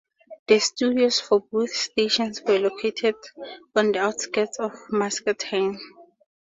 The 0.47 0.57
studios 0.57 1.19
for 1.19 1.41
both 1.41 1.69
stations 1.69 2.41
were 2.41 2.57
located 2.57 3.13
on 3.75 3.91
the 3.91 3.99
outskirts 3.99 4.57
of 4.57 4.71
Muscatine. 4.89 5.77